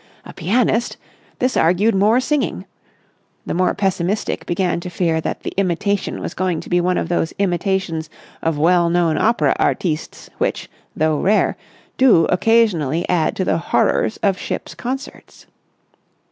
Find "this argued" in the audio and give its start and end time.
1.37-1.93